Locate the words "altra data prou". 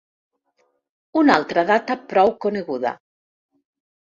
1.41-2.33